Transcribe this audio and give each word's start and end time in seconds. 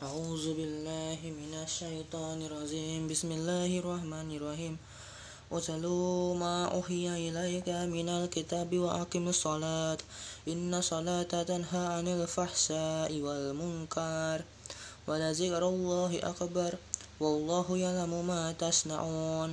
أعوذ 0.00 0.56
بالله 0.56 1.20
من 1.20 1.52
الشيطان 1.60 2.40
الرجيم. 2.48 3.04
بسم 3.04 3.36
الله 3.36 3.84
الرحمن 3.84 4.32
الرحيم. 4.32 4.74
وتلو 5.52 6.32
ما 6.40 6.72
أوحي 6.72 7.28
إليك 7.28 7.68
من 7.68 8.08
الكتاب 8.08 8.72
وأقم 8.72 9.28
الصلاة. 9.28 10.00
إن 10.48 10.72
الصلاة 10.72 11.28
تنهى 11.44 11.84
عن 12.00 12.08
الفحشاء 12.08 13.12
والمنكر 13.12 14.38
ولذكر 15.04 15.62
الله 15.68 16.12
أكبر. 16.32 16.72
والله 17.20 17.66
يعلم 17.76 18.12
ما 18.24 18.56
تصنعون. 18.56 19.52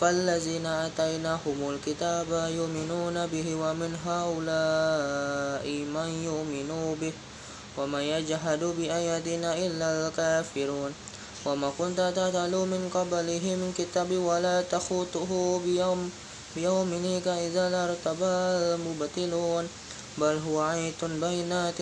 فالذين 0.00 0.66
آتيناهم 0.66 1.58
الكتاب 1.70 2.30
يؤمنون 2.56 3.26
به 3.26 3.46
ومن 3.54 3.92
هؤلاء 4.06 5.66
من 5.94 6.08
يؤمن 6.24 6.96
به 7.00 7.12
وما 7.78 8.02
يجحد 8.02 8.64
بآياتنا 8.64 9.58
إلا 9.66 10.08
الكافرون 10.08 10.92
وما 11.46 11.72
كنت 11.78 12.00
تتلو 12.16 12.64
من 12.64 12.90
قبله 12.94 13.44
من 13.60 13.72
كتاب 13.78 14.10
ولا 14.12 14.62
تخوته 14.62 15.60
بيوم 15.64 16.10
بيومك 16.56 17.26
إذا 17.28 17.70
لارتبى 17.70 18.34
المبتلون 18.74 19.68
بل 20.18 20.38
هو 20.48 20.60
عيت 20.60 21.04
بينات 21.04 21.78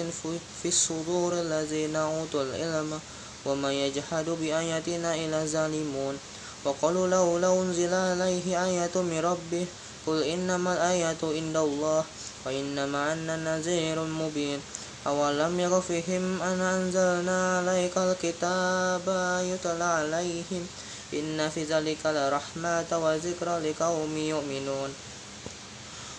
في 0.63 0.69
الصدور 0.69 1.33
الذين 1.41 1.97
أوتوا 1.97 2.43
العلم 2.43 3.01
وما 3.47 3.73
يجحد 3.73 4.25
بآياتنا 4.25 5.15
إلا 5.15 5.43
الظالمون 5.43 6.19
وقالوا 6.65 7.09
لولا 7.09 7.53
أنزل 7.63 7.95
عليه 7.95 8.65
آية 8.65 8.95
من 8.95 9.21
ربه 9.25 9.67
قل 10.07 10.23
إنما 10.23 10.73
الآية 10.73 11.23
عند 11.23 11.57
الله 11.57 12.05
وإنما 12.47 13.13
أنا 13.13 13.37
نذير 13.37 14.03
مبين. 14.03 14.61
أولم 15.07 15.61
يكفهم 15.61 16.43
أن 16.43 16.61
أنزلنا 16.61 17.59
عليك 17.59 17.99
الكتاب 17.99 19.07
يتلى 19.51 19.85
عليهم؟ 19.85 20.67
إن 21.15 21.51
في 21.51 21.65
ذلك 21.65 22.07
لرحمة 22.07 22.91
وذكرى 22.93 23.55
لقوم 23.71 24.17
يؤمنون. 24.17 24.91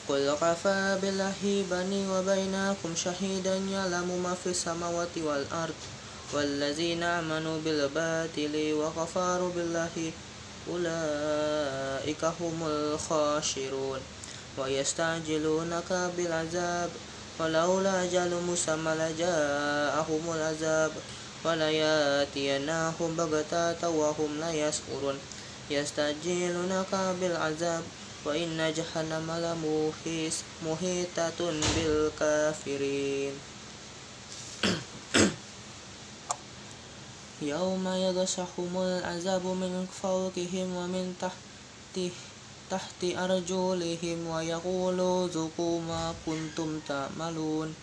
قل 0.10 0.36
كفى 0.42 1.00
بالله 1.02 1.66
بني 1.72 2.02
وبينكم 2.12 2.92
شهيدا 2.96 3.56
يعلم 3.56 4.10
ما 4.24 4.36
في 4.44 4.50
السماوات 4.50 5.16
والأرض 5.18 5.80
والذين 6.34 7.04
آمنوا 7.04 7.58
بالباطل 7.66 8.54
وكفروا 8.74 9.52
بالله. 9.56 10.12
أولئك 10.70 12.26
هم 12.26 12.64
الخاسرون. 12.68 14.00
ويستعجلونك 14.58 16.12
بالعذاب. 16.18 16.90
ولولا 17.40 18.04
أجل 18.04 18.42
مسمى 18.42 18.92
لجاءهم 18.92 20.34
العذاب. 20.36 20.92
ولياتيناهم 21.46 23.16
بغتة 23.16 23.90
وهم 23.90 24.40
لا 24.40 24.52
يشعرون. 24.52 25.20
يستعجلونك 25.70 26.96
بالعذاب. 27.22 27.84
وإن 28.26 28.74
جهنم 28.74 29.32
لمحيطة 30.64 31.52
بالكافرين. 31.76 33.53
يوم 37.48 37.88
يغشهم 37.88 38.72
العذاب 38.78 39.46
من 39.46 39.88
فوقهم 40.02 40.76
ومن 40.76 41.16
تحت 41.22 42.00
تحت 42.72 43.04
أرجلهم 43.04 44.28
ويقول 44.28 45.30
ذوقوا 45.30 45.82
ما 45.82 46.14
كنتم 46.26 46.80
تعملون. 46.88 47.76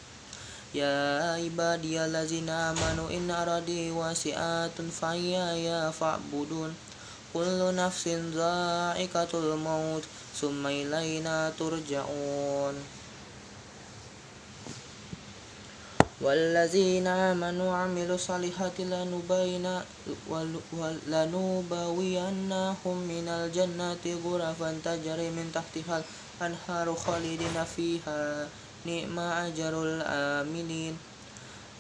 يا 0.75 1.23
عبادي 1.33 2.05
الذين 2.05 2.49
آمنوا 2.49 3.11
إن 3.11 3.31
أرضي 3.31 3.91
واسعة 3.91 4.77
فإياي 5.01 5.93
فاعبدون. 5.93 6.75
كل 7.35 7.75
نفس 7.75 8.09
ذائقة 8.09 9.33
الموت 9.35 10.03
ثم 10.41 10.67
إلينا 10.67 11.53
ترجعون. 11.59 12.75
والذين 16.21 17.07
آمنوا 17.07 17.69
وعملوا 17.73 18.15
الصالحات 18.21 18.77
لنبوينهم 21.09 22.97
من 23.13 23.27
الجنة 23.29 24.05
غرفا 24.25 24.71
تجري 24.85 25.29
من 25.33 25.47
تحتها 25.55 25.97
الأنهار 26.05 26.87
خالدين 26.95 27.57
فيها. 27.77 28.49
نعم 28.85 29.19
أجر 29.19 29.75
العاملين 29.83 30.95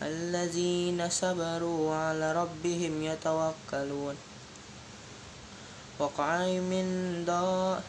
الذين 0.03 1.01
صبروا 1.09 1.95
على 1.95 2.33
ربهم 2.33 2.93
يتوكلون. 3.03 4.17
وقع 6.01 6.37
من 6.73 6.85
دا 7.29 7.81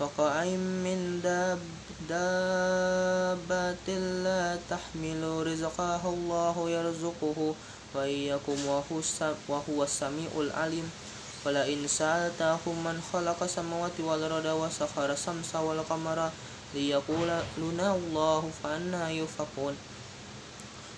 وقع 0.00 0.44
من 0.84 1.20
داب 1.22 1.58
دابة 2.08 3.88
لا 4.26 4.58
تحمل 4.70 5.22
رزقها 5.46 6.08
الله 6.08 6.56
يرزقه 6.70 7.54
وإياكم 7.94 8.58
وهو 9.48 9.82
السميع 9.82 10.30
العليم. 10.36 10.90
ولئن 11.44 11.86
سألتهم 11.86 12.76
من 12.84 12.96
خلق 13.12 13.42
السماوات 13.42 14.00
والأرض 14.00 14.46
وسخر 14.46 15.12
الشمس 15.12 15.52
والقمر 15.56 16.30
ليقولون 16.74 17.80
الله 17.80 18.50
فأنا 18.62 19.10
يؤفكون 19.10 19.74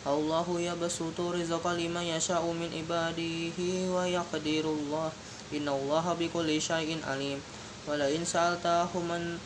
الله 0.06 0.46
يبسط 0.60 1.18
الرزق 1.18 1.64
لمن 1.66 2.02
يشاء 2.02 2.42
من 2.46 2.70
عباده 2.78 3.58
ويقدر 3.94 4.64
الله. 4.64 5.10
إن 5.52 5.68
الله 5.68 6.16
بكل 6.20 6.62
شيء 6.62 6.90
عليم. 7.06 7.38
ولئن 7.88 8.24
سألتهم 8.24 9.08
من 9.08 9.38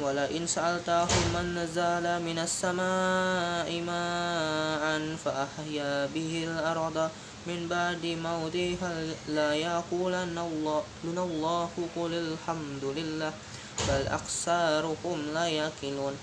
ولئن 0.00 0.46
سألتهم 0.46 1.22
من 1.34 1.54
نزل 1.54 2.06
من 2.22 2.38
السماء 2.38 3.68
ماء 3.80 5.16
فأحيا 5.24 6.06
به 6.14 6.32
الأرض 6.48 7.10
من 7.46 7.68
بعد 7.70 8.06
موتها 8.06 8.92
لا 9.28 9.54
يقولن 9.54 10.38
الله 10.38 10.82
الله 11.04 11.70
قل 11.96 12.12
الحمد 12.14 12.84
لله 12.84 13.32
بل 13.88 14.02
أكثرهم 14.06 15.18
لا 15.34 15.46
يقلون 15.46 16.14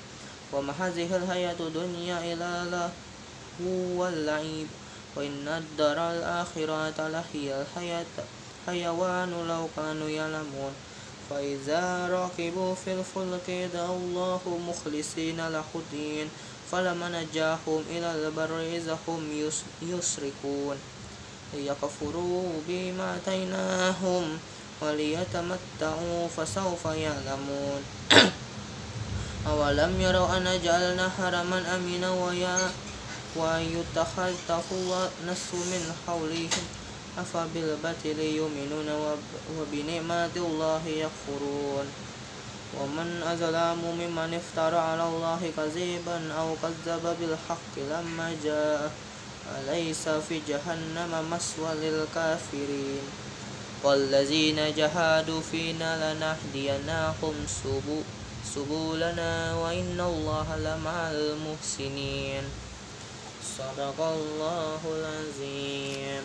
وما 0.54 0.74
هذه 0.80 1.16
الحياة 1.16 1.60
الدنيا 1.60 2.34
إلا 2.34 2.66
له 2.66 2.90
واللعب 4.00 4.68
وإن 5.16 5.48
الدار 5.48 6.12
الآخرة 6.12 7.08
لهي 7.08 7.62
الحياة 7.62 8.14
حيوان 8.68 9.32
لو 9.48 9.68
كانوا 9.76 10.10
يعلمون 10.10 10.74
فإذا 11.30 12.10
ركبوا 12.12 12.76
في 12.76 12.94
الفلك 12.94 13.70
دعوا 13.74 13.98
الله 13.98 14.42
مخلصين 14.70 15.48
له 15.48 15.70
الدين 15.76 16.28
فلما 16.72 17.10
نجاهم 17.10 17.84
إلى 17.90 18.16
البر 18.16 18.62
إذا 18.62 18.98
هم 19.08 19.50
يشركون 19.82 20.78
ليكفروا 21.54 22.44
بما 22.68 23.16
آتيناهم 23.16 24.40
وليتمتعوا 24.82 26.28
فسوف 26.38 26.86
يعلمون. 26.86 27.82
أولم 29.50 30.02
يروا 30.02 30.38
أن 30.38 30.62
جعلنا 30.64 31.10
حرما 31.18 31.76
أمينا 31.76 32.12
ويتخطف 33.36 34.68
الناس 34.72 35.48
من 35.54 35.94
حولهم. 36.08 36.66
أفبالباطل 37.22 38.20
يؤمنون 38.20 38.90
وبنعمة 39.58 40.36
الله 40.36 40.84
يكفرون. 40.88 41.88
ومن 42.70 43.10
أظلم 43.26 43.82
ممن 43.82 44.32
افترى 44.42 44.78
على 44.78 45.04
الله 45.04 45.42
كذبا 45.58 46.34
أو 46.34 46.54
كذب 46.62 47.04
بالحق 47.20 47.74
لما 47.78 48.28
جاء 48.44 48.92
أليس 49.58 50.10
في 50.10 50.42
جهنم 50.48 51.12
مسوى 51.32 51.72
للكافرين؟ 51.82 53.06
والذين 53.84 54.60
جهادوا 54.76 55.42
فينا 55.42 55.92
لنهديناهم 56.14 57.36
سبلنا 58.56 59.56
وإن 59.56 60.00
الله 60.00 60.48
لمع 60.58 61.12
المحسنين. 61.12 62.44
صدق 63.58 64.00
الله 64.00 64.82
العظيم. 64.86 66.24